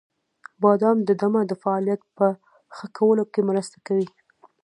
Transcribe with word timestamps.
•بادام 0.63 0.97
د 1.07 1.09
دمه 1.21 1.41
د 1.47 1.51
فعالیت 1.61 2.01
په 2.17 2.27
ښه 2.75 2.87
کولو 2.97 3.23
کې 3.33 3.41
مرسته 3.49 3.77
کوي. 3.87 4.07